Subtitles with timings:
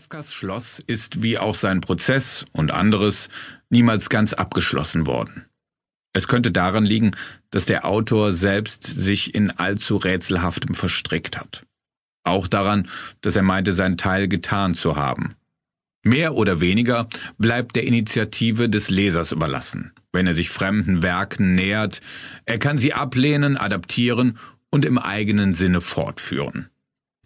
[0.00, 3.28] Kafkas Schloss ist wie auch sein Prozess und anderes
[3.68, 5.44] niemals ganz abgeschlossen worden.
[6.14, 7.10] Es könnte daran liegen,
[7.50, 11.66] dass der Autor selbst sich in allzu rätselhaftem verstrickt hat.
[12.24, 12.88] Auch daran,
[13.20, 15.34] dass er meinte, seinen Teil getan zu haben.
[16.02, 17.06] Mehr oder weniger
[17.36, 19.92] bleibt der Initiative des Lesers überlassen.
[20.12, 22.00] Wenn er sich fremden Werken nähert,
[22.46, 24.38] er kann sie ablehnen, adaptieren
[24.70, 26.70] und im eigenen Sinne fortführen.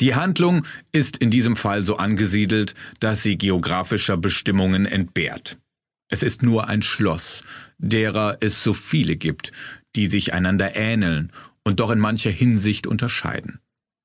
[0.00, 5.58] Die Handlung ist in diesem Fall so angesiedelt, dass sie geografischer Bestimmungen entbehrt.
[6.10, 7.42] Es ist nur ein Schloss,
[7.78, 9.52] derer es so viele gibt,
[9.96, 13.60] die sich einander ähneln und doch in mancher Hinsicht unterscheiden.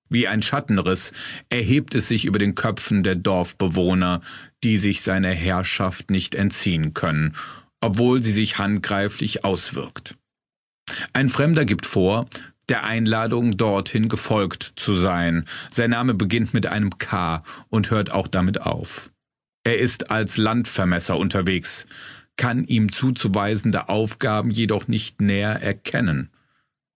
[0.09, 1.11] Wie ein Schattenriss
[1.49, 4.21] erhebt es sich über den Köpfen der Dorfbewohner,
[4.63, 7.35] die sich seiner Herrschaft nicht entziehen können,
[7.81, 10.15] obwohl sie sich handgreiflich auswirkt.
[11.13, 12.25] Ein Fremder gibt vor,
[12.69, 15.45] der Einladung, dorthin gefolgt zu sein.
[15.71, 19.11] Sein Name beginnt mit einem K und hört auch damit auf.
[19.63, 21.85] Er ist als Landvermesser unterwegs,
[22.37, 26.29] kann ihm zuzuweisende Aufgaben jedoch nicht näher erkennen.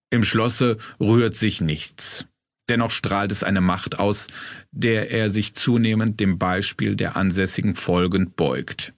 [0.10, 2.26] Im Schlosse rührt sich nichts.
[2.70, 4.28] Dennoch strahlt es eine Macht aus,
[4.72, 8.94] der er sich zunehmend dem Beispiel der Ansässigen folgend beugt.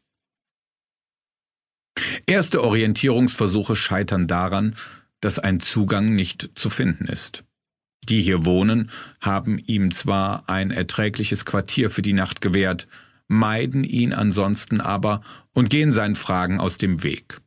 [2.28, 4.76] Erste Orientierungsversuche scheitern daran,
[5.26, 7.44] dass ein Zugang nicht zu finden ist.
[8.08, 12.88] Die hier wohnen, haben ihm zwar ein erträgliches Quartier für die Nacht gewährt,
[13.28, 17.42] meiden ihn ansonsten aber und gehen seinen Fragen aus dem Weg.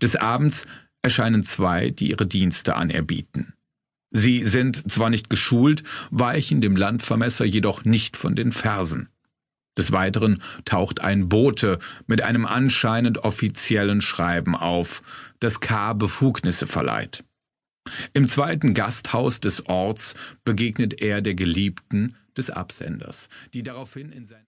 [0.00, 0.66] Des Abends
[1.02, 3.52] erscheinen zwei, die ihre Dienste anerbieten.
[4.10, 9.10] Sie sind zwar nicht geschult, weichen dem Landvermesser jedoch nicht von den Fersen.
[9.76, 15.02] Des Weiteren taucht ein Bote mit einem anscheinend offiziellen Schreiben auf,
[15.40, 15.94] das K.
[15.94, 17.24] Befugnisse verleiht.
[18.12, 20.14] Im zweiten Gasthaus des Orts
[20.44, 24.40] begegnet er der Geliebten des Absenders, die daraufhin in sein